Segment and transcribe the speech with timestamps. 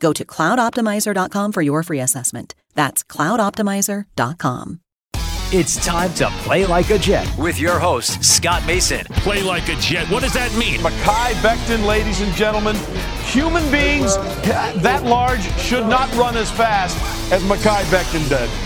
[0.00, 2.54] Go to cloudoptimizer.com for your free assessment.
[2.74, 4.80] That's cloudoptimizer.com.
[5.52, 7.32] It's time to play like a Jet.
[7.38, 9.04] with your host, Scott Mason.
[9.22, 10.10] Play like a Jet.
[10.10, 10.80] What does that mean?
[10.80, 12.74] Mekhi Becton, ladies and gentlemen.
[13.26, 14.16] Human beings
[14.82, 16.96] that large should not run as fast
[17.32, 18.65] as Mekhi Becton did.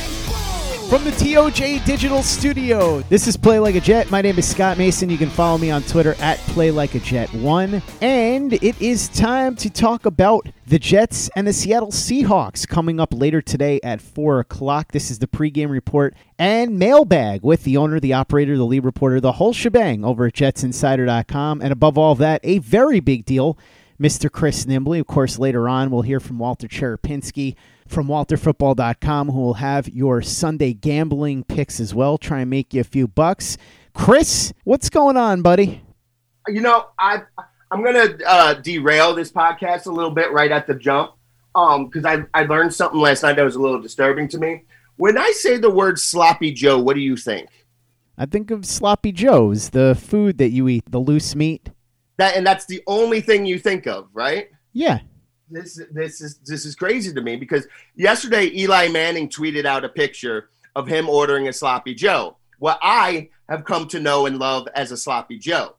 [0.91, 4.11] From the TOJ Digital Studio, this is Play Like a Jet.
[4.11, 5.09] My name is Scott Mason.
[5.09, 9.07] You can follow me on Twitter at Play Like a Jet One, and it is
[9.07, 14.01] time to talk about the Jets and the Seattle Seahawks coming up later today at
[14.01, 14.91] four o'clock.
[14.91, 19.21] This is the pregame report and mailbag with the owner, the operator, the lead reporter,
[19.21, 23.57] the whole shebang over at JetsInsider.com, and above all that, a very big deal.
[24.01, 24.31] Mr.
[24.31, 24.99] Chris Nimbley.
[24.99, 27.55] Of course, later on, we'll hear from Walter Cherepinsky
[27.87, 32.17] from WalterFootball.com, who will have your Sunday gambling picks as well.
[32.17, 33.57] Try and make you a few bucks.
[33.93, 35.83] Chris, what's going on, buddy?
[36.47, 37.21] you know, I
[37.69, 41.11] I'm gonna uh, derail this podcast a little bit right at the jump,
[41.55, 44.63] um, because I I learned something last night that was a little disturbing to me.
[44.97, 47.49] When I say the word sloppy Joe, what do you think?
[48.17, 51.69] I think of sloppy joes, the food that you eat, the loose meat.
[52.21, 54.51] That and that's the only thing you think of, right?
[54.73, 54.99] Yeah.
[55.49, 57.65] This this is this is crazy to me because
[57.95, 62.37] yesterday Eli Manning tweeted out a picture of him ordering a sloppy Joe.
[62.59, 65.77] What I have come to know and love as a sloppy Joe.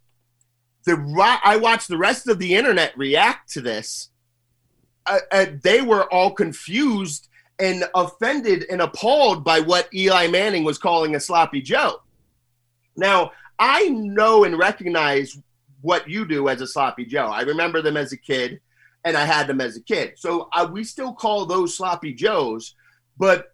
[0.84, 0.96] The
[1.44, 4.08] I watched the rest of the internet react to this.
[5.06, 7.28] Uh, uh, they were all confused
[7.60, 12.02] and offended and appalled by what Eli Manning was calling a sloppy Joe.
[12.96, 13.30] Now
[13.60, 15.38] I know and recognize
[15.82, 17.26] what you do as a sloppy Joe.
[17.26, 18.60] I remember them as a kid
[19.04, 20.14] and I had them as a kid.
[20.16, 22.74] So we still call those sloppy joes.
[23.18, 23.52] But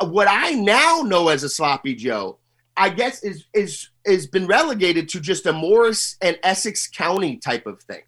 [0.00, 2.38] what I now know as a sloppy Joe,
[2.76, 7.66] I guess is is is been relegated to just a Morris and Essex County type
[7.66, 8.02] of thing.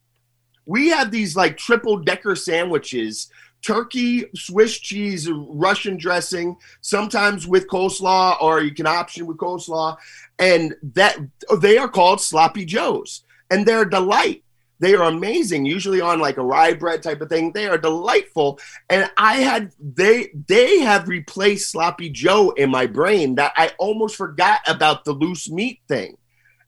[0.66, 3.28] We have these like triple decker sandwiches,
[3.62, 9.96] turkey, Swiss cheese, Russian dressing, sometimes with coleslaw, or you can option with coleslaw,
[10.38, 11.16] and that
[11.58, 14.44] they are called sloppy joes, and they're a delight.
[14.80, 17.52] They are amazing, usually on like a rye bread type of thing.
[17.52, 18.58] They are delightful.
[18.88, 24.16] And I had they they have replaced sloppy Joe in my brain that I almost
[24.16, 26.16] forgot about the loose meat thing.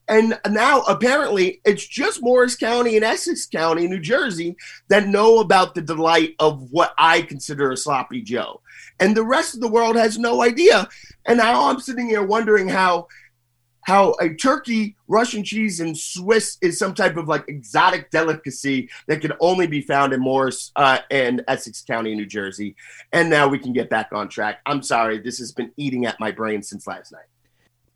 [0.07, 4.57] And now apparently it's just Morris County and Essex County, New Jersey,
[4.89, 8.61] that know about the delight of what I consider a sloppy Joe.
[8.99, 10.87] And the rest of the world has no idea.
[11.25, 13.07] And now I'm sitting here wondering how
[13.85, 19.21] how a turkey, Russian cheese, and Swiss is some type of like exotic delicacy that
[19.21, 22.75] can only be found in Morris uh, and Essex County, New Jersey.
[23.11, 24.59] And now we can get back on track.
[24.65, 27.25] I'm sorry, this has been eating at my brain since last night.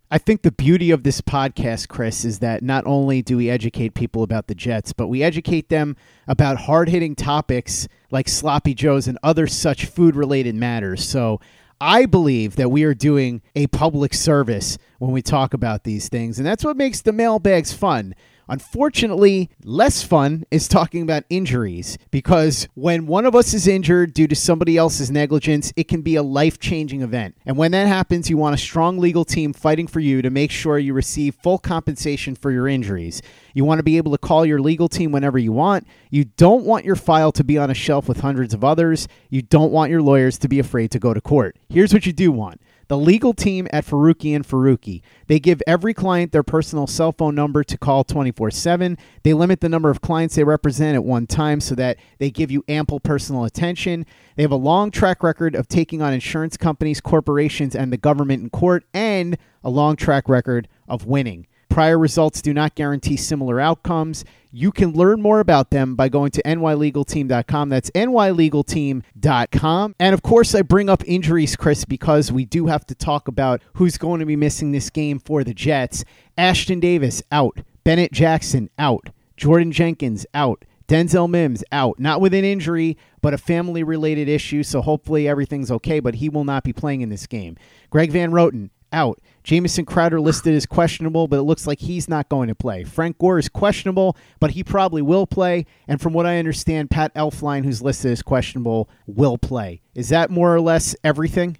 [0.10, 3.94] I think the beauty of this podcast, Chris, is that not only do we educate
[3.94, 5.98] people about the Jets, but we educate them
[6.30, 11.04] about hard hitting topics like sloppy joes and other such food related matters.
[11.04, 11.42] So
[11.80, 16.40] I believe that we are doing a public service when we talk about these things,
[16.40, 18.16] and that's what makes the mailbags fun.
[18.50, 24.28] Unfortunately, less fun is talking about injuries because when one of us is injured due
[24.28, 27.36] to somebody else's negligence, it can be a life changing event.
[27.46, 30.52] And when that happens, you want a strong legal team fighting for you to make
[30.52, 33.22] sure you receive full compensation for your injuries.
[33.54, 35.86] You want to be able to call your legal team whenever you want.
[36.10, 39.08] You don't want your file to be on a shelf with hundreds of others.
[39.30, 41.58] You don't want your lawyers to be afraid to go to court.
[41.70, 45.02] Here's what you do want the legal team at Faruqi and Faruqi.
[45.28, 48.98] They give every client their personal cell phone number to call 24 7.
[49.24, 52.52] They limit the number of clients they represent at one time so that they give
[52.52, 54.06] you ample personal attention.
[54.36, 58.44] They have a long track record of taking on insurance companies, corporations, and the government
[58.44, 61.48] in court, and a long track record of winning.
[61.70, 64.24] Prior results do not guarantee similar outcomes.
[64.52, 67.70] You can learn more about them by going to nylegalteam.com.
[67.70, 69.96] That's nylegalteam.com.
[70.00, 73.62] And of course, I bring up injuries, Chris, because we do have to talk about
[73.74, 76.04] who's going to be missing this game for the Jets.
[76.38, 80.64] Ashtyn Davis out, Bennett Jackson out, Jordan Jenkins out.
[80.88, 84.64] Denzel Mims out, not with an injury, but a family related issue.
[84.64, 87.58] So hopefully everything's okay, but he will not be playing in this game.
[87.90, 89.20] Greg Van Roten out.
[89.44, 92.84] Jamison Crowder listed as questionable, but it looks like he's not going to play.
[92.84, 95.66] Frank Gore is questionable, but he probably will play.
[95.88, 99.82] And from what I understand, Pat Elflein, who's listed as questionable, will play.
[99.96, 101.58] Is that more or less everything?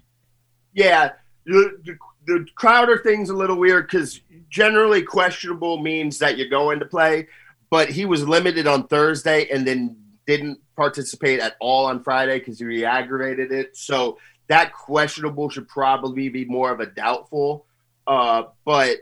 [0.74, 1.12] Yeah.
[1.46, 1.96] The, the,
[2.26, 4.20] the Crowder thing's a little weird because
[4.50, 7.28] generally questionable means that you're going to play,
[7.70, 9.96] but he was limited on Thursday and then
[10.26, 13.74] didn't participate at all on Friday because he re-aggravated it.
[13.76, 17.66] So that questionable should probably be more of a doubtful.
[18.06, 18.98] Uh, but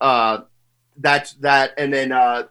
[0.00, 0.42] uh,
[0.98, 1.72] that's that.
[1.78, 2.44] And then uh,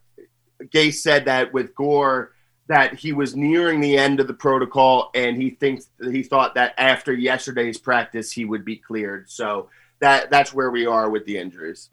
[0.64, 2.32] Gase said that with Gore
[2.68, 6.74] that he was nearing the end of the protocol, and he thinks he thought that
[6.78, 9.30] after yesterday's practice he would be cleared.
[9.30, 9.70] So
[10.00, 11.90] that that's where we are with the injuries.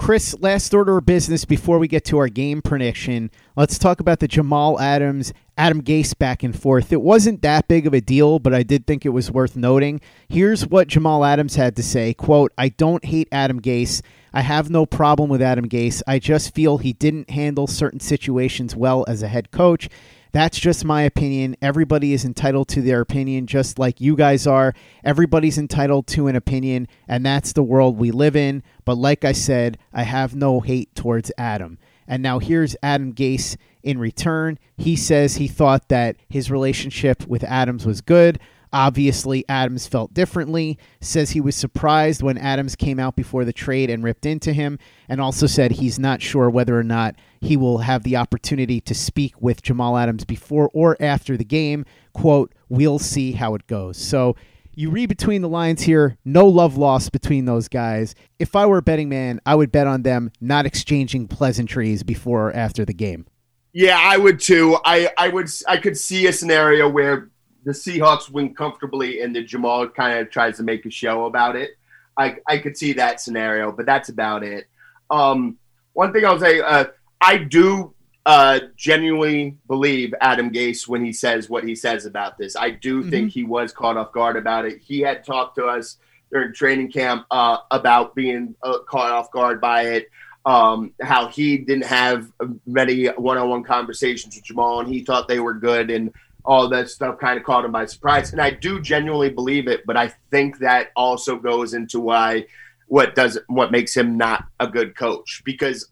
[0.00, 3.30] Chris, last order of business before we get to our game prediction.
[3.54, 6.90] Let's talk about the Jamal Adams, Adam Gase back and forth.
[6.90, 10.00] It wasn't that big of a deal, but I did think it was worth noting.
[10.26, 14.00] Here's what Jamal Adams had to say quote, I don't hate Adam Gase.
[14.32, 16.00] I have no problem with Adam Gase.
[16.06, 19.90] I just feel he didn't handle certain situations well as a head coach.
[20.32, 21.56] That's just my opinion.
[21.60, 24.74] Everybody is entitled to their opinion, just like you guys are.
[25.04, 28.62] Everybody's entitled to an opinion, and that's the world we live in.
[28.84, 31.78] But like I said, I have no hate towards Adam.
[32.06, 34.58] And now here's Adam Gase in return.
[34.76, 38.40] He says he thought that his relationship with Adams was good.
[38.72, 43.90] Obviously, Adams felt differently, says he was surprised when Adams came out before the trade
[43.90, 44.78] and ripped into him,
[45.08, 48.94] and also said he's not sure whether or not he will have the opportunity to
[48.94, 51.84] speak with Jamal Adams before or after the game.
[52.12, 53.96] Quote, we'll see how it goes.
[53.96, 54.36] So
[54.74, 58.14] you read between the lines here, no love lost between those guys.
[58.38, 62.48] If I were a betting man, I would bet on them not exchanging pleasantries before
[62.48, 63.26] or after the game.
[63.72, 64.78] Yeah, I would too.
[64.84, 67.30] I, I would I could see a scenario where
[67.64, 71.56] the Seahawks win comfortably and the Jamal kind of tries to make a show about
[71.56, 71.70] it.
[72.16, 74.66] I, I could see that scenario, but that's about it.
[75.10, 75.58] Um,
[75.92, 76.86] one thing I'll say, uh,
[77.20, 77.94] I do
[78.26, 82.56] uh, genuinely believe Adam Gase when he says what he says about this.
[82.56, 83.10] I do mm-hmm.
[83.10, 84.78] think he was caught off guard about it.
[84.80, 85.96] He had talked to us
[86.30, 90.08] during training camp uh, about being uh, caught off guard by it.
[90.46, 92.32] Um, how he didn't have
[92.66, 96.12] many one-on-one conversations with Jamal, and he thought they were good, and
[96.44, 98.32] all that stuff kind of caught him by surprise.
[98.32, 102.46] And I do genuinely believe it, but I think that also goes into why
[102.86, 105.42] what does what makes him not a good coach.
[105.44, 105.88] Because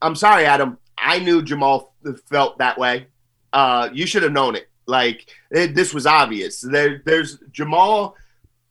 [0.00, 1.94] I'm sorry, Adam, I knew Jamal
[2.26, 3.06] felt that way.
[3.52, 4.68] Uh, you should have known it.
[4.86, 6.60] Like it, this was obvious.
[6.60, 8.16] There, there's Jamal,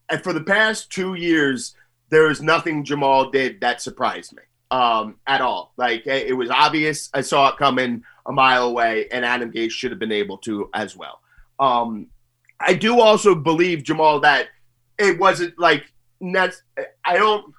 [0.10, 1.76] and for the past two years,
[2.10, 5.74] there is nothing Jamal did that surprised me um, at all.
[5.78, 7.10] Like it was obvious.
[7.14, 10.70] I saw it coming a mile away, and Adam Gase should have been able to
[10.74, 11.22] as well.
[11.60, 12.08] Um,
[12.60, 14.48] I do also believe Jamal that
[14.98, 15.86] it wasn't like
[16.22, 16.62] that's.
[17.06, 17.54] I don't.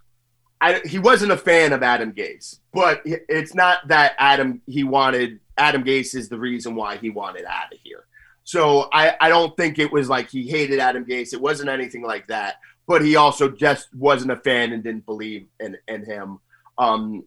[0.62, 5.40] I, he wasn't a fan of Adam Gase, but it's not that Adam he wanted
[5.61, 8.05] Adam Gase is the reason why he wanted out of here.
[8.45, 11.33] So I, I don't think it was like he hated Adam Gase.
[11.33, 12.57] It wasn't anything like that.
[12.87, 16.40] But he also just wasn't a fan and didn't believe in, in him.
[16.81, 17.25] Um,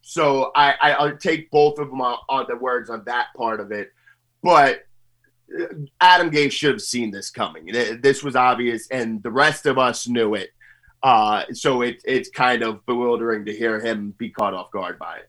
[0.00, 3.60] so I, I will take both of them on, on, the words on that part
[3.60, 3.92] of it.
[4.42, 4.84] But
[5.54, 5.66] uh,
[6.00, 7.66] Adam Gase should have seen this coming.
[7.66, 10.50] This was obvious, and the rest of us knew it.
[11.02, 15.18] Uh, so it, it's kind of bewildering to hear him be caught off guard by
[15.18, 15.28] it.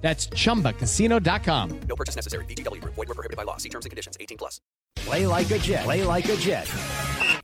[0.00, 1.80] That's chumbacasino.com.
[1.88, 2.44] No purchase necessary.
[2.46, 2.94] VGW Group.
[2.94, 3.58] Void were prohibited by law.
[3.58, 4.16] See terms and conditions.
[4.18, 4.60] 18 plus.
[4.96, 5.84] Play like a Jet.
[5.84, 6.70] Play like a Jet.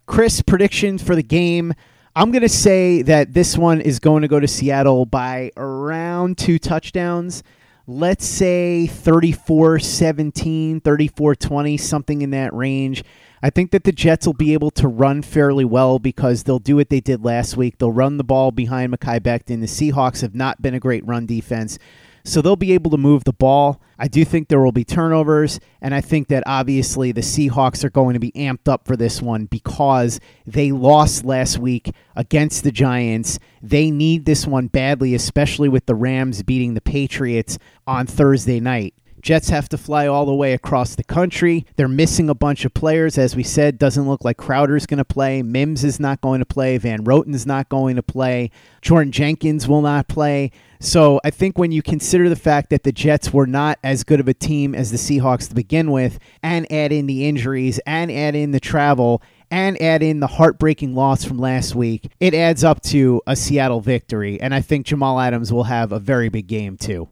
[0.06, 1.74] Chris, predictions for the game.
[2.14, 6.38] I'm going to say that this one is going to go to Seattle by around
[6.38, 7.42] two touchdowns.
[7.86, 13.04] Let's say 34 17, 34 20, something in that range.
[13.42, 16.76] I think that the Jets will be able to run fairly well because they'll do
[16.76, 17.78] what they did last week.
[17.78, 19.60] They'll run the ball behind Mekhi Becton.
[19.60, 21.78] The Seahawks have not been a great run defense.
[22.26, 23.80] So they'll be able to move the ball.
[24.00, 27.90] I do think there will be turnovers, and I think that obviously the Seahawks are
[27.90, 32.72] going to be amped up for this one because they lost last week against the
[32.72, 33.38] Giants.
[33.62, 38.94] They need this one badly, especially with the Rams beating the Patriots on Thursday night.
[39.22, 41.66] Jets have to fly all the way across the country.
[41.76, 43.18] They're missing a bunch of players.
[43.18, 45.42] As we said, doesn't look like Crowder's going to play.
[45.42, 46.78] Mims is not going to play.
[46.78, 48.50] Van Roten's not going to play.
[48.82, 50.50] Jordan Jenkins will not play.
[50.78, 54.20] So I think when you consider the fact that the Jets were not as good
[54.20, 58.12] of a team as the Seahawks to begin with, and add in the injuries, and
[58.12, 62.64] add in the travel, and add in the heartbreaking loss from last week, it adds
[62.64, 64.40] up to a Seattle victory.
[64.40, 67.08] And I think Jamal Adams will have a very big game too.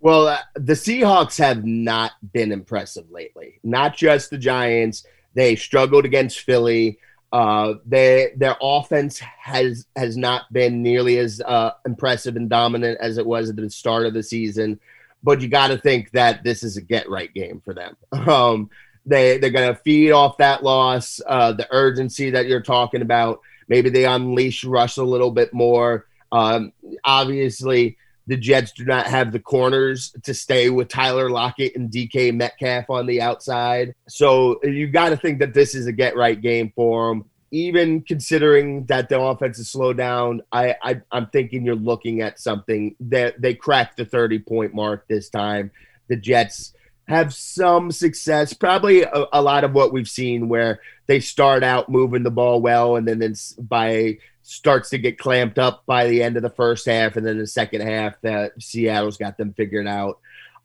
[0.00, 3.58] Well, uh, the Seahawks have not been impressive lately.
[3.64, 5.04] Not just the Giants.
[5.34, 6.98] They struggled against Philly.
[7.32, 13.18] Uh, they, their offense has has not been nearly as uh, impressive and dominant as
[13.18, 14.80] it was at the start of the season.
[15.22, 17.96] But you got to think that this is a get right game for them.
[18.28, 18.70] Um,
[19.04, 23.40] they they're going to feed off that loss, uh, the urgency that you're talking about.
[23.66, 26.06] Maybe they unleash Russ a little bit more.
[26.30, 26.72] Um,
[27.04, 27.96] obviously,
[28.28, 32.90] the Jets do not have the corners to stay with Tyler Lockett and DK Metcalf
[32.90, 33.94] on the outside.
[34.06, 37.24] So you got to think that this is a get right game for them.
[37.50, 42.38] Even considering that the offense is slowed down, I, I I'm thinking you're looking at
[42.38, 45.70] something that they cracked the 30 point mark this time.
[46.08, 46.74] The Jets
[47.08, 51.88] have some success, probably a, a lot of what we've seen where they start out
[51.88, 54.18] moving the ball well, and then, then by
[54.48, 57.46] starts to get clamped up by the end of the first half, and then the
[57.46, 60.20] second half that Seattle's got them figured out.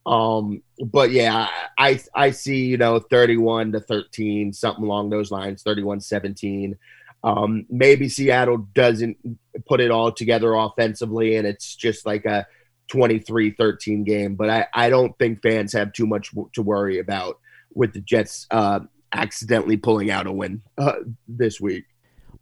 [0.05, 5.63] Um, but yeah, I I see you know 31 to 13, something along those lines,
[5.63, 6.77] 31 17.
[7.25, 9.17] Um, maybe Seattle doesn't
[9.65, 12.47] put it all together offensively, and it's just like a
[12.87, 14.35] 23 13 game.
[14.35, 17.37] But I, I don't think fans have too much to worry about
[17.73, 18.79] with the Jets uh,
[19.11, 20.95] accidentally pulling out a win uh,
[21.27, 21.83] this week.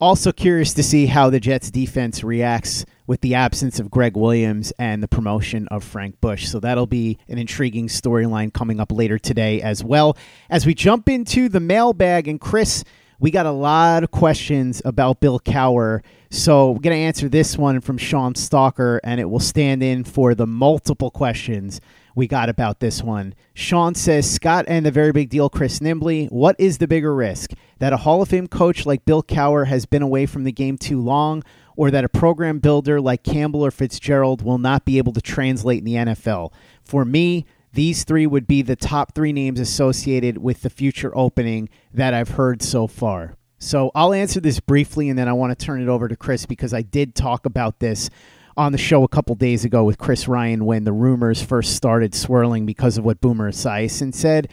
[0.02, 4.74] Also curious to see how the Jets defense reacts with the absence of Gregg Williams
[4.80, 6.48] and the promotion of Frank Bush.
[6.48, 10.18] So that'll be an intriguing storyline coming up later today as well.
[10.50, 12.84] As we jump into the mailbag, and Chris,
[13.20, 16.02] we got a lot of questions about Bill Cowher.
[16.32, 20.04] So we're going to answer this one from Sean Stalker, and it will stand in
[20.04, 21.80] for the multiple questions
[22.16, 23.34] we got about this one.
[23.54, 26.32] Sean says Scott and the very big deal, Chris Nimbley.
[26.32, 27.52] What is the bigger risk?
[27.80, 30.78] That a Hall of Fame coach like Bill Cowher has been away from the game
[30.78, 31.44] too long,
[31.76, 35.80] or that a program builder like Campbell or Fitzgerald will not be able to translate
[35.80, 36.52] in the NFL?
[36.84, 41.70] For me, these three would be the top three names associated with the future opening
[41.94, 43.36] that I've heard so far.
[43.60, 46.46] So I'll answer this briefly and then I want to turn it over to Chris
[46.46, 48.10] because I did talk about this
[48.58, 52.14] on the show a couple days ago with Chris Ryan when the rumors first started
[52.14, 54.50] swirling because of what Boomer Esiason said.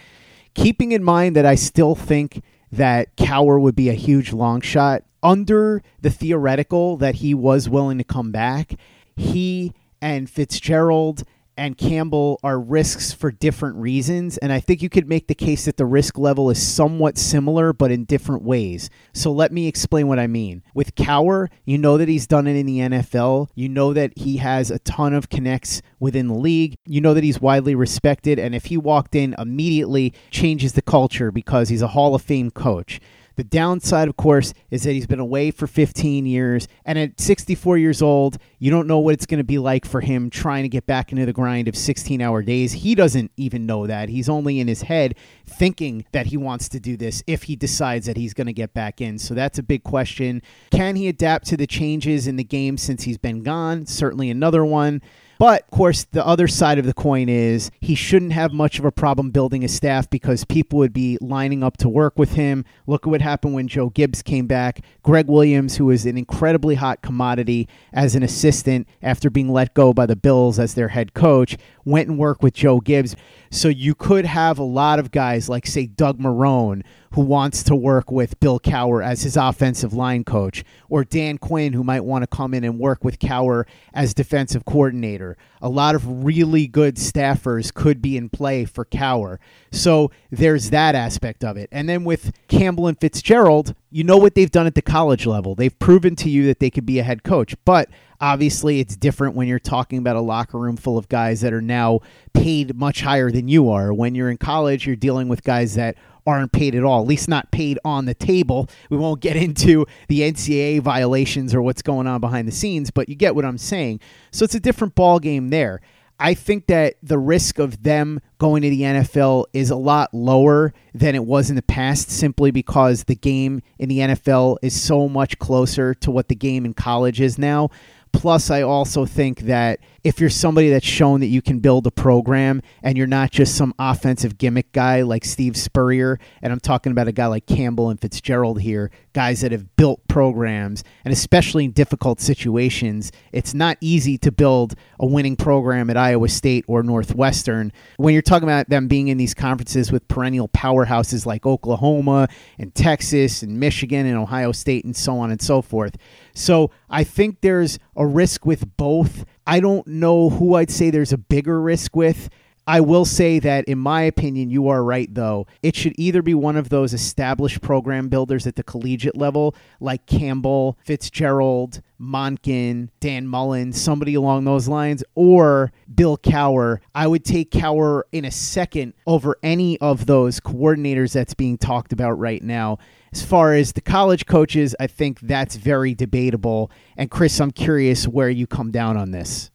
[0.54, 5.04] Keeping in mind that I still think that Cowher would be a huge long shot
[5.22, 8.74] under the theoretical that he was willing to come back,
[9.16, 11.24] he and Fitzgerald
[11.58, 14.38] and Campbell are risks for different reasons.
[14.38, 17.72] And I think you could make the case that the risk level is somewhat similar,
[17.72, 18.88] but in different ways.
[19.12, 20.62] So let me explain what I mean.
[20.72, 23.48] With Cowher, you know that he's done it in the NFL.
[23.54, 26.76] You know that he has a ton of connects within the league.
[26.86, 28.38] You know that he's widely respected.
[28.38, 32.52] And if he walked in immediately, changes the culture because he's a Hall of Fame
[32.52, 33.00] coach.
[33.38, 36.66] The downside, of course, is that he's been away for 15 years.
[36.84, 40.00] And at 64 years old, you don't know what it's going to be like for
[40.00, 42.72] him trying to get back into the grind of 16 hour days.
[42.72, 44.08] He doesn't even know that.
[44.08, 45.14] He's only in his head
[45.46, 48.74] thinking that he wants to do this if he decides that he's going to get
[48.74, 49.20] back in.
[49.20, 50.42] So that's a big question.
[50.72, 53.86] Can he adapt to the changes in the game since he's been gone?
[53.86, 55.00] Certainly another one.
[55.38, 58.84] But of course, the other side of the coin is he shouldn't have much of
[58.84, 62.64] a problem building a staff because people would be lining up to work with him.
[62.88, 64.80] Look at what happened when Joe Gibbs came back.
[65.04, 69.92] Gregg Williams, who was an incredibly hot commodity as an assistant after being let go
[69.92, 71.56] by the Bills as their head coach,
[71.88, 73.16] went and worked with Joe Gibbs.
[73.50, 76.82] So you could have a lot of guys like, say, Doug Marrone,
[77.14, 81.72] who wants to work with Bill Cowher as his offensive line coach, or Dan Quinn,
[81.72, 83.64] who might want to come in and work with Cowher
[83.94, 85.36] as defensive coordinator.
[85.62, 89.38] A lot of really good staffers could be in play for Cowher.
[89.72, 91.70] So there's that aspect of it.
[91.72, 95.54] And then with Campbell and Fitzgerald, you know what they've done at the college level.
[95.54, 97.56] They've proven to you that they could be a head coach.
[97.64, 97.88] But
[98.20, 101.62] obviously, it's different when you're talking about a locker room full of guys that are
[101.62, 102.00] now
[102.32, 103.92] paid much higher than you are.
[103.92, 105.96] When you're in college, you're dealing with guys that
[106.26, 108.68] aren't paid at all, at least not paid on the table.
[108.90, 113.08] We won't get into the NCAA violations or what's going on behind the scenes, but
[113.08, 114.00] you get what I'm saying.
[114.30, 115.80] So it's a different ball game there.
[116.20, 120.74] I think that the risk of them going to the NFL is a lot lower
[120.92, 125.08] than it was in the past simply because the game in the NFL is so
[125.08, 127.70] much closer to what the game in college is now.
[128.18, 131.90] Plus, I also think that if you're somebody that's shown that you can build a
[131.92, 136.90] program and you're not just some offensive gimmick guy like Steve Spurrier, and I'm talking
[136.90, 141.64] about a guy like Campbell and Fitzgerald here, guys that have built programs, and especially
[141.64, 146.82] in difficult situations, it's not easy to build a winning program at Iowa State or
[146.82, 147.72] Northwestern.
[147.98, 152.74] When you're talking about them being in these conferences with perennial powerhouses like Oklahoma and
[152.74, 155.96] Texas and Michigan and Ohio State and so on and so forth.
[156.38, 159.24] So I think there's a risk with both.
[159.46, 162.28] I don't know who I'd say there's a bigger risk with.
[162.68, 165.46] I will say that, in my opinion, you are right, though.
[165.62, 170.04] It should either be one of those established program builders at the collegiate level, like
[170.04, 176.80] Campbell, Fitzgerald, Monken, Dan Mullen, somebody along those lines, or Bill Cowher.
[176.94, 181.94] I would take Cowher in a second over any of those coordinators that's being talked
[181.94, 182.76] about right now.
[183.14, 186.70] As far as the college coaches, I think that's very debatable.
[186.98, 189.50] And Chris, I'm curious where you come down on this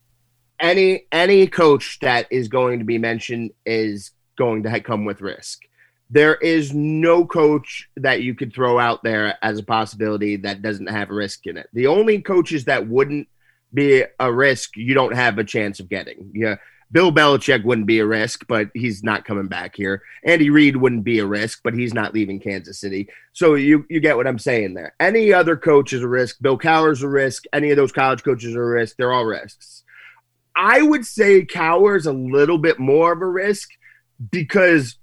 [0.59, 5.61] any any coach that is going to be mentioned is going to come with risk.
[6.09, 10.89] There is no coach that you could throw out there as a possibility that doesn't
[10.89, 11.69] have risk in it.
[11.73, 13.27] The only coaches that wouldn't
[13.73, 16.31] be a risk, you don't have a chance of getting.
[16.33, 16.57] Yeah,
[16.93, 20.03] Bill Belichick wouldn't be a risk, but he's not coming back here.
[20.23, 23.09] Andy Reid wouldn't be a risk, but he's not leaving Kansas City.
[23.33, 24.93] So you you get what I'm saying there.
[24.99, 26.39] Any other coach is a risk.
[26.39, 27.45] Bill Cowher's a risk.
[27.51, 28.95] Any of those college coaches are a risk.
[28.95, 29.82] They're all risks.
[30.55, 33.69] I would say Cowher's a little bit more of a risk
[34.31, 34.97] because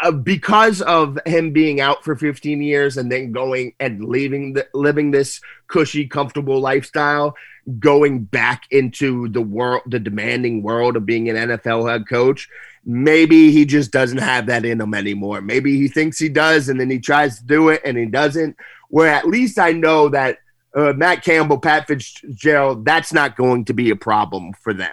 [0.00, 4.66] uh, because of him being out for 15 years and then going and leaving the,
[4.72, 7.34] living this cushy comfortable lifestyle
[7.80, 12.48] going back into the world the demanding world of being an NFL head coach
[12.88, 15.42] maybe he just doesn't have that in him anymore.
[15.42, 18.56] Maybe he thinks he does and then he tries to do it and he doesn't.
[18.88, 20.38] Where at least I know that
[20.78, 24.92] uh, Matt Campbell, Pat Fitzgerald, that's not going to be a problem for them.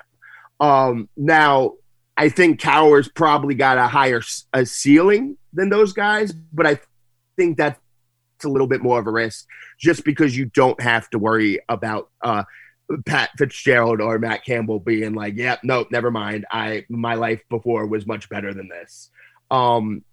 [0.59, 1.73] Um, now,
[2.17, 4.21] I think Cowher's probably got a higher
[4.53, 6.79] a ceiling than those guys, but I
[7.37, 7.79] think that's
[8.43, 9.47] a little bit more of a risk
[9.79, 12.43] just because you don't have to worry about uh,
[13.05, 16.45] Pat Fitzgerald or Matt Campbell being like, "Yeah, no, never mind.
[16.49, 19.11] I my life before was much better than this."
[19.51, 20.03] Um,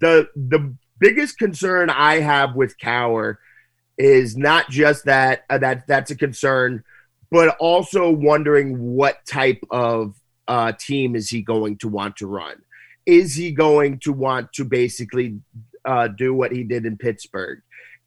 [0.00, 3.36] the the biggest concern I have with Cowher
[4.00, 6.82] is not just that uh, that that's a concern,
[7.30, 10.14] but also wondering what type of
[10.48, 12.62] uh, team is he going to want to run?
[13.04, 15.40] Is he going to want to basically
[15.84, 17.60] uh, do what he did in Pittsburgh?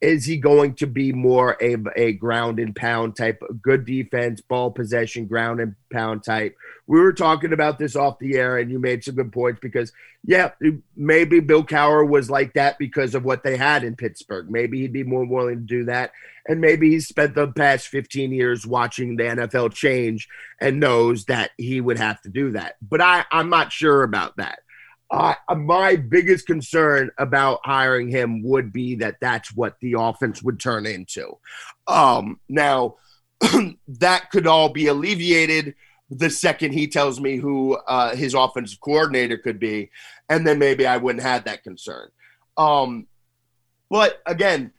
[0.04, 4.70] Is he going to be more a, a ground and pound type, good defense, ball
[4.70, 6.54] possession, ground and pound type?
[6.86, 9.92] We were talking about this off the air, and you made some good points because,
[10.22, 10.50] yeah,
[10.94, 14.50] maybe Bill Cowher was like that because of what they had in Pittsburgh.
[14.50, 16.12] Maybe he'd be more willing to do that.
[16.46, 20.28] And maybe he's spent the past 15 years watching the NFL change
[20.60, 22.76] and knows that he would have to do that.
[22.82, 24.58] But I, I'm not sure about that.
[25.10, 30.58] Uh, my biggest concern about hiring him would be that that's what the offense would
[30.58, 31.36] turn into.
[31.86, 32.96] Um, now,
[33.88, 35.74] that could all be alleviated
[36.10, 39.90] the second he tells me who uh, his offensive coordinator could be,
[40.28, 42.08] and then maybe I wouldn't have that concern.
[42.56, 43.06] Um,
[43.90, 44.72] but again,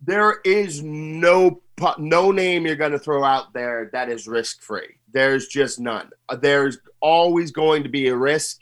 [0.00, 1.62] there is no
[1.98, 4.98] no name you're going to throw out there that is risk free.
[5.12, 6.10] There's just none.
[6.40, 8.60] There's always going to be a risk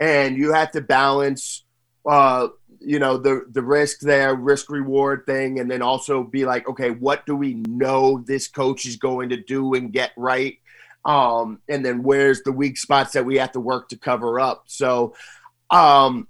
[0.00, 1.64] and you have to balance
[2.08, 2.48] uh,
[2.80, 6.90] you know the the risk there risk reward thing and then also be like okay
[6.90, 10.58] what do we know this coach is going to do and get right
[11.06, 14.64] Um, and then where's the weak spots that we have to work to cover up?
[14.66, 15.14] So,
[15.70, 16.26] um,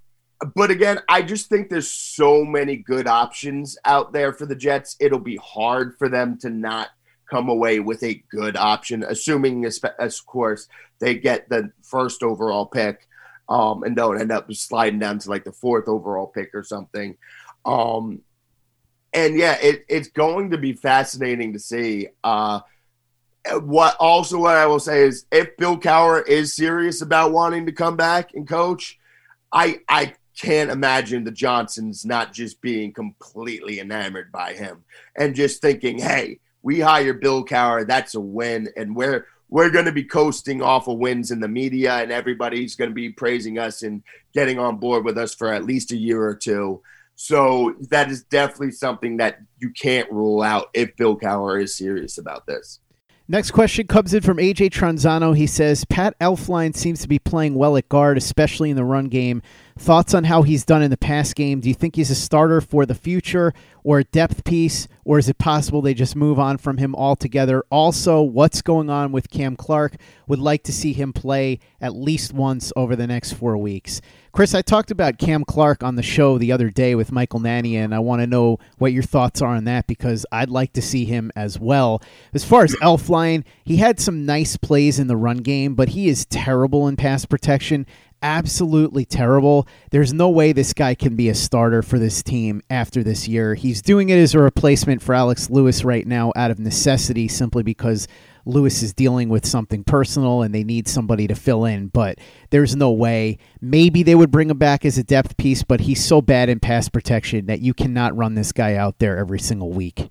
[0.54, 4.94] but again, I just think there's so many good options out there for the Jets.
[5.00, 6.88] It'll be hard for them to not
[7.30, 10.68] come away with a good option, assuming, of course,
[11.00, 13.08] they get the first overall pick
[13.48, 17.16] um, and don't end up sliding down to like the fourth overall pick or something.
[17.64, 18.20] Um,
[19.12, 22.08] and yeah, it, it's going to be fascinating to see.
[22.22, 22.60] Uh,
[23.62, 27.72] what also what I will say is if Bill Cowher is serious about wanting to
[27.72, 28.98] come back and coach,
[29.52, 34.84] I I can't imagine the Johnsons not just being completely enamored by him
[35.16, 39.84] and just thinking, hey, we hire Bill Cowher, that's a win, and we're we're going
[39.84, 43.58] to be coasting off of wins in the media, and everybody's going to be praising
[43.58, 44.02] us and
[44.34, 46.82] getting on board with us for at least a year or two.
[47.14, 52.18] So that is definitely something that you can't rule out if Bill Cowher is serious
[52.18, 52.80] about this.
[53.28, 55.36] Next question comes in from AJ Tranzano.
[55.36, 59.06] He says Pat Elflein seems to be playing well at guard, especially in the run
[59.06, 59.42] game.
[59.76, 61.58] Thoughts on how he's done in the past game?
[61.58, 65.28] Do you think he's a starter for the future or a depth piece, or is
[65.28, 67.64] it possible they just move on from him altogether?
[67.68, 69.96] Also, what's going on with Cam Clark?
[70.28, 74.00] Would like to see him play at least once over the next four weeks.
[74.36, 77.78] Chris, I talked about Cam Clark on the show the other day with Michael Nania,
[77.78, 80.82] and I want to know what your thoughts are on that because I'd like to
[80.82, 82.02] see him as well.
[82.34, 86.10] As far as Elflein, he had some nice plays in the run game, but he
[86.10, 87.86] is terrible in pass protection
[88.22, 89.66] absolutely terrible.
[89.90, 93.54] There's no way this guy can be a starter for this team after this year.
[93.54, 97.62] He's doing it as a replacement for Alex Lewis right now out of necessity simply
[97.62, 98.08] because
[98.46, 102.18] Lewis is dealing with something personal and they need somebody to fill in, but
[102.50, 103.38] there's no way.
[103.60, 106.60] Maybe they would bring him back as a depth piece, but he's so bad in
[106.60, 110.10] pass protection that you cannot run this guy out there every single week.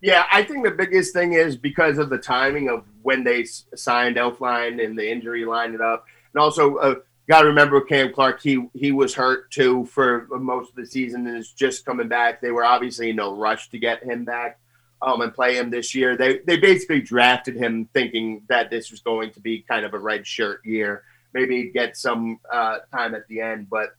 [0.00, 4.16] Yeah, I think the biggest thing is because of the timing of when they signed
[4.16, 6.94] Elflein and the injury lined it up, and also uh,
[7.32, 8.42] got to remember Cam Clark.
[8.42, 12.42] He he was hurt too for most of the season and is just coming back.
[12.42, 14.60] They were obviously in no rush to get him back
[15.00, 16.14] um, and play him this year.
[16.14, 19.98] They they basically drafted him thinking that this was going to be kind of a
[19.98, 21.04] red shirt year.
[21.32, 23.96] Maybe he'd get some uh, time at the end, but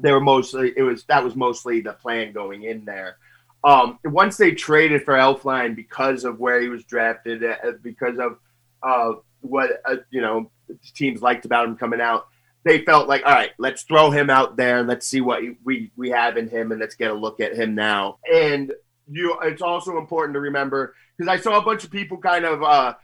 [0.00, 3.16] they were mostly it was that was mostly the plan going in there.
[3.64, 8.38] Um, once they traded for Elflein because of where he was drafted, uh, because of
[8.82, 10.50] uh, what uh, you know
[10.94, 12.26] teams liked about him coming out,
[12.64, 16.10] they felt like, all right, let's throw him out there let's see what we we
[16.10, 18.18] have in him and let's get a look at him now.
[18.32, 18.72] And
[19.10, 22.62] you, it's also important to remember because I saw a bunch of people kind of
[22.62, 22.94] uh,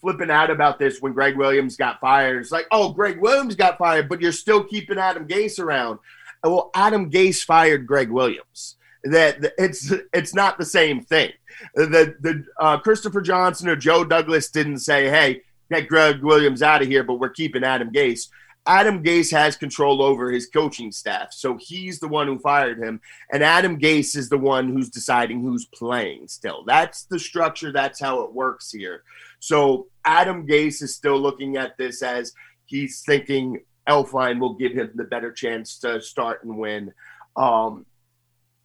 [0.00, 2.40] flipping out about this when Gregg Williams got fired.
[2.40, 5.98] It's like, oh, Gregg Williams got fired, but you're still keeping Adam Gase around.
[6.42, 8.76] Well, Adam Gase fired Gregg Williams.
[9.04, 11.32] That it's it's not the same thing.
[11.74, 16.82] The the uh, Christopher Johnson or Joe Douglas didn't say, hey, get Gregg Williams out
[16.82, 18.28] of here, but we're keeping Adam Gase.
[18.66, 21.32] Adam Gase has control over his coaching staff.
[21.32, 23.00] So he's the one who fired him.
[23.32, 26.64] And Adam Gase is the one who's deciding who's playing still.
[26.64, 27.72] That's the structure.
[27.72, 29.02] That's how it works here.
[29.40, 32.32] So Adam Gase is still looking at this as
[32.66, 36.92] he's thinking Elflein will give him the better chance to start and win.
[37.34, 37.84] Um,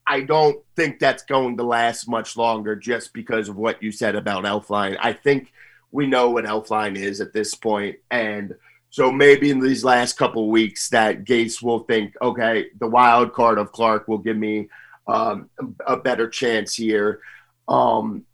[0.06, 4.16] I don't think that's going to last much longer just because of what you said
[4.16, 4.96] about Elflein.
[5.02, 5.52] I think
[5.92, 8.54] we know what Elflein is at this point, and–
[8.90, 13.58] so maybe in these last couple weeks that Gase will think, okay, the wild card
[13.58, 14.70] of Clark will give me
[15.08, 15.50] um,
[15.86, 17.22] a better chance here.
[17.68, 18.26] Um,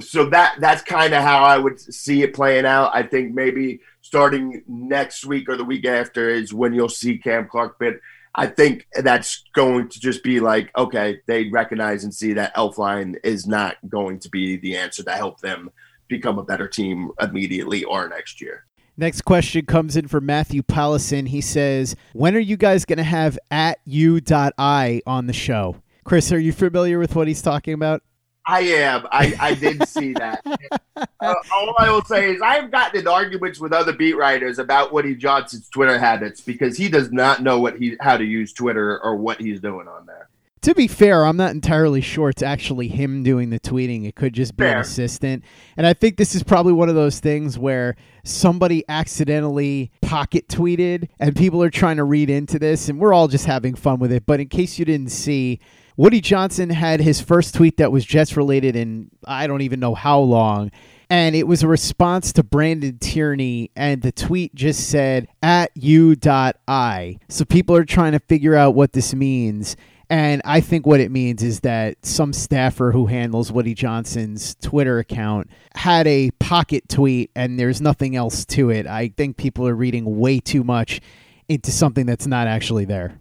[0.00, 2.90] so that that's kind of how I would see it playing out.
[2.94, 7.48] I think maybe starting next week or the week after is when you'll see Cam
[7.48, 7.76] Clark.
[7.78, 7.94] But
[8.34, 13.16] I think that's going to just be like, okay, they recognize and see that Elflein
[13.24, 15.70] is not going to be the answer to help them
[16.06, 18.64] become a better team immediately or next year.
[19.00, 21.26] Next question comes in from Matthew Paulison.
[21.26, 25.76] He says, When are you guys going to have at you.i on the show?
[26.04, 28.02] Chris, are you familiar with what he's talking about?
[28.46, 29.06] I am.
[29.10, 30.42] I, I did see that.
[30.96, 34.92] uh, all I will say is I've gotten in arguments with other beat writers about
[34.92, 39.00] Woody Johnson's Twitter habits because he does not know what he how to use Twitter
[39.02, 40.28] or what he's doing on there.
[40.62, 44.06] To be fair, I'm not entirely sure it's actually him doing the tweeting.
[44.06, 44.76] It could just be fair.
[44.76, 45.42] an assistant.
[45.78, 51.08] And I think this is probably one of those things where somebody accidentally pocket tweeted
[51.18, 54.12] and people are trying to read into this and we're all just having fun with
[54.12, 54.26] it.
[54.26, 55.60] But in case you didn't see,
[55.96, 59.94] Woody Johnson had his first tweet that was Jets related in I don't even know
[59.94, 60.72] how long.
[61.08, 67.18] And it was a response to Brandon Tierney, and the tweet just said at you.i.
[67.28, 69.76] So people are trying to figure out what this means
[70.10, 74.98] And I think what it means is that some staffer who handles Woody Johnson's Twitter
[74.98, 78.88] account had a pocket tweet and there's nothing else to it.
[78.88, 81.00] I think people are reading way too much
[81.48, 83.20] into something that's not actually there.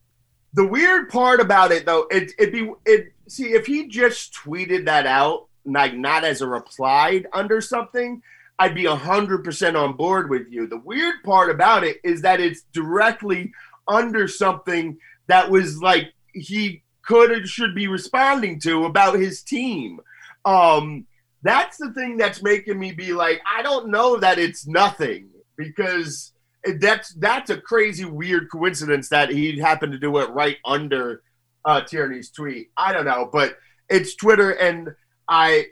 [0.53, 4.85] The weird part about it though, it it be it see if he just tweeted
[4.85, 8.23] that out, like not as a reply under something,
[8.57, 10.65] I'd be hundred percent on board with you.
[10.65, 13.51] The weird part about it is that it's directly
[13.87, 14.97] under something
[15.27, 19.99] that was like he could and should be responding to about his team.
[20.45, 21.05] Um,
[21.41, 26.33] that's the thing that's making me be like, I don't know that it's nothing because
[26.79, 31.23] that's that's a crazy weird coincidence that he happened to do it right under
[31.65, 32.69] uh, Tierney's tweet.
[32.75, 33.57] I don't know, but
[33.89, 34.89] it's Twitter, and
[35.27, 35.67] I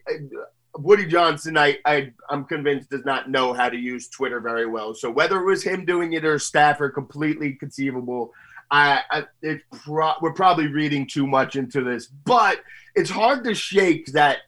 [0.78, 4.94] Woody Johnson, I, I I'm convinced does not know how to use Twitter very well.
[4.94, 8.32] So whether it was him doing it or staff Stafford, completely conceivable.
[8.70, 12.62] I, I it's pro- we're probably reading too much into this, but
[12.96, 14.40] it's hard to shake that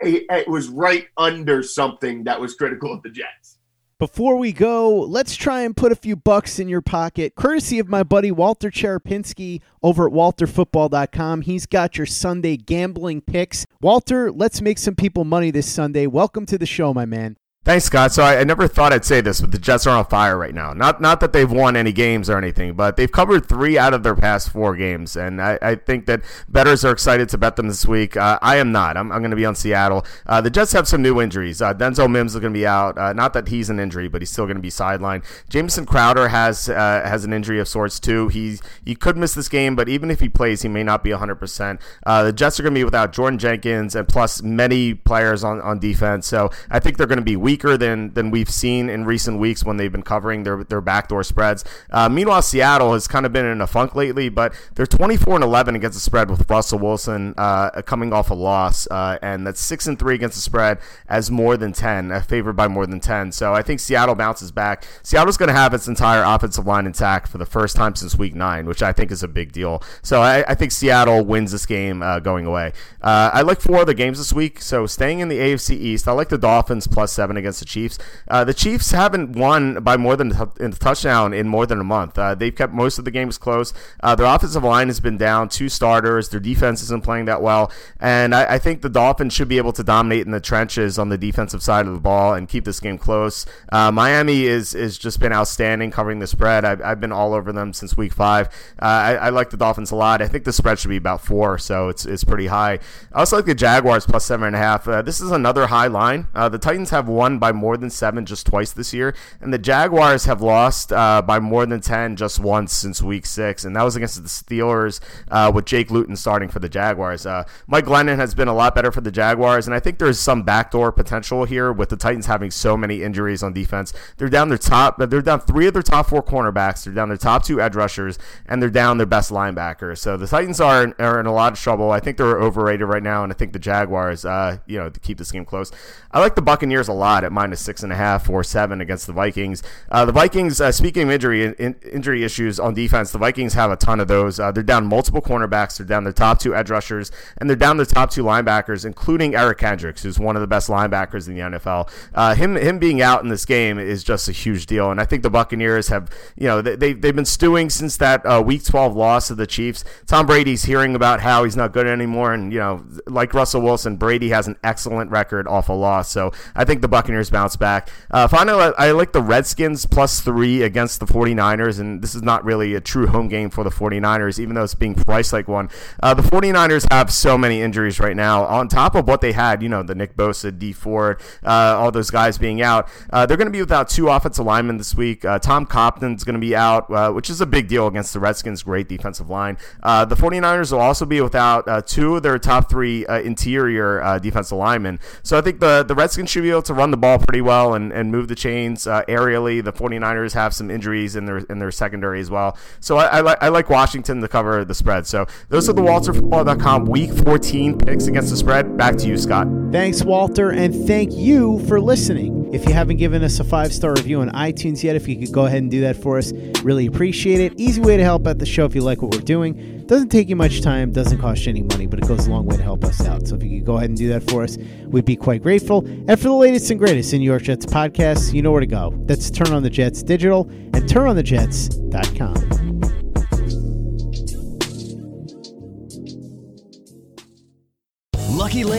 [0.00, 3.58] it, it was right under something that was critical of the Jets.
[4.00, 7.90] Before we go, let's try and put a few bucks in your pocket, courtesy of
[7.90, 11.42] my buddy Walter Cherepinsky over at walterfootball.com.
[11.42, 13.66] He's got your Sunday gambling picks.
[13.82, 16.06] Walter, let's make some people money this Sunday.
[16.06, 17.36] Welcome to the show, my man.
[17.62, 18.10] Thanks, Scott.
[18.10, 20.54] So I, I, never thought I'd say this, but the Jets are on fire right
[20.54, 20.72] now.
[20.72, 24.02] Not not that they've won any games or anything, but they've covered three out of
[24.02, 27.68] their past four games, and I, I think that bettors are excited to bet them
[27.68, 28.16] this week.
[28.16, 28.96] Uh, I am not.
[28.96, 30.06] I'm, I'm going to be on Seattle.
[30.26, 31.60] Uh, the Jets have some new injuries.
[31.60, 32.96] Uh, Denzel Mims is going to be out.
[32.96, 35.22] Uh, not that he's an injury, but he's still going to be sidelined.
[35.50, 38.28] Jamison Crowder has uh, has an injury of sorts too.
[38.28, 41.10] He he could miss this game, but even if he plays, he may not be
[41.10, 41.32] 100.
[41.32, 45.44] Uh, percent The Jets are going to be without Jordan Jenkins and plus many players
[45.44, 48.88] on, on defense, so I think they're going to be weaker than than we've seen
[48.88, 51.64] in recent weeks when they've been covering their their backdoor spreads.
[51.90, 55.44] Uh, meanwhile, Seattle has kind of been in a funk lately, but they're 24 and
[55.44, 59.60] 11 against the spread with Russell Wilson uh, coming off a loss, uh, and that's
[59.60, 63.00] six and three against the spread as more than 10, uh, favored by more than
[63.00, 63.32] 10.
[63.32, 64.84] So I think Seattle bounces back.
[65.02, 68.34] Seattle's going to have its entire offensive line intact for the first time since Week
[68.34, 69.82] Nine, which I think is a big deal.
[70.02, 72.72] So I, I think Seattle wins this game uh, going away.
[73.02, 74.60] Uh, I like four of the games this week.
[74.60, 77.98] So staying in the AFC East, I like the Dolphins plus seven against the Chiefs.
[78.28, 82.18] Uh, the Chiefs haven't won by more than a touchdown in more than a month.
[82.18, 83.72] Uh, they've kept most of the games close.
[84.02, 86.28] Uh, their offensive line has been down two starters.
[86.28, 89.72] Their defense isn't playing that well, and I, I, think the Dolphins should be able
[89.72, 92.80] to dominate in the trenches on the defensive side of the ball and keep this
[92.80, 93.46] game close.
[93.72, 96.64] Uh, Miami is is just been outstanding covering the spread.
[96.64, 98.48] I've, I've been all over them since week five.
[98.80, 100.22] Uh, I, I, like the Dolphins a lot.
[100.22, 102.78] I think the spread should be about four, so it's it's pretty high.
[103.12, 104.84] I also like the Jaguars plus seven and a half.
[104.84, 106.28] this is another high line.
[106.34, 110.24] the Titans have won by more than seven just twice this year, and the Jaguars
[110.24, 113.96] have lost uh, by more than 10 just once since week six, and that was
[113.96, 117.26] against the Steelers uh, with Jake Luton starting for the Jaguars.
[117.26, 120.18] Uh, Mike Glennon has been a lot better for the Jaguars, and I think there's
[120.18, 123.92] some backdoor potential here with the Titans having so many injuries on defense.
[124.16, 127.16] They're down their top, they're down three of their top four cornerbacks, they're down their
[127.16, 129.96] top two edge rushers, and they're down their best linebacker.
[129.96, 131.90] So the Titans are in, are in a lot of trouble.
[131.90, 135.00] I think they're overrated right now, and I think the Jaguars, uh, you know, to
[135.00, 135.70] keep this game close.
[136.10, 138.28] I like the Buccaneers a lot at minus six and a half.
[138.28, 139.62] or 7 against the Vikings.
[139.90, 143.70] Uh, the Vikings, uh, speaking of injury in, injury issues on defense, the Vikings have
[143.70, 144.38] a ton of those.
[144.40, 147.76] Uh, they're down multiple cornerbacks, they're down their top two edge rushers, and they're down
[147.76, 151.40] their top two linebackers, including Eric Kendricks, who's one of the best linebackers in the
[151.40, 151.90] NFL.
[152.14, 155.04] Uh, him him being out in this game is just a huge deal, and I
[155.04, 158.96] think the Buccaneers have, you know, they, they've been stewing since that uh, Week 12
[158.96, 159.84] loss to the Chiefs.
[160.06, 163.96] Tom Brady's hearing about how he's not good anymore, and, you know, like Russell Wilson,
[163.96, 167.88] Brady has an excellent record off a loss, so I think the Buccaneers bounce back.
[168.10, 172.44] Uh, finally, I like the Redskins plus three against the 49ers, and this is not
[172.44, 175.68] really a true home game for the 49ers, even though it's being priced like one.
[176.02, 178.44] Uh, the 49ers have so many injuries right now.
[178.44, 181.90] On top of what they had, you know, the Nick Bosa, Dee Ford, uh, all
[181.90, 185.24] those guys being out, uh, they're going to be without two offensive linemen this week.
[185.24, 188.20] Uh, Tom Compton's going to be out, uh, which is a big deal against the
[188.20, 189.56] Redskins' great defensive line.
[189.82, 195.00] the 49ers will also be without two of their top three interior defensive linemen.
[195.22, 197.74] So I think the, the Redskins should be able to run the ball pretty well
[197.74, 199.62] and, and move the chains uh, aerially.
[199.62, 202.56] The 49ers have some injuries in their in their secondary as well.
[202.80, 205.06] So I, I, li- I like Washington to cover the spread.
[205.06, 208.76] So those are the WalterFootball.com Week 14 picks against the spread.
[208.76, 209.48] Back to you, Scott.
[209.72, 212.52] Thanks, Walter, and thank you for listening.
[212.52, 215.32] If you haven't given us a five star review on iTunes yet, if you could
[215.32, 216.32] go ahead and do that for us,
[216.62, 217.58] really appreciate it.
[217.58, 219.79] Easy way to help out the show if you like what we're doing.
[219.90, 222.46] Doesn't take you much time, doesn't cost you any money, but it goes a long
[222.46, 223.26] way to help us out.
[223.26, 225.84] So if you could go ahead and do that for us, we'd be quite grateful.
[225.84, 228.68] And for the latest and greatest in New York Jets podcasts, you know where to
[228.68, 228.94] go.
[229.06, 232.59] That's Turn on the Jets Digital and turnonthejets.com.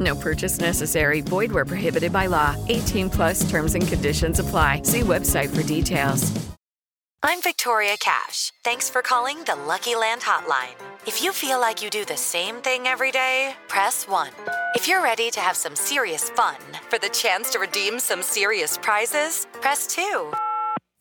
[0.00, 1.20] No purchase necessary.
[1.20, 2.56] Void where prohibited by law.
[2.68, 4.82] 18 plus terms and conditions apply.
[4.82, 6.32] See website for details.
[7.26, 8.52] I'm Victoria Cash.
[8.64, 10.74] Thanks for calling the Lucky Land Hotline.
[11.06, 14.30] If you feel like you do the same thing every day, press 1.
[14.74, 16.56] If you're ready to have some serious fun
[16.90, 20.34] for the chance to redeem some serious prizes, press 2.